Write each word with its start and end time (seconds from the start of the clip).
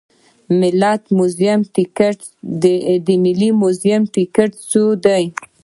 د 3.07 3.07
ملي 3.23 3.49
موزیم 3.61 4.01
ټکټ 4.15 4.51
څو 4.69 4.83
دی؟ 5.03 5.23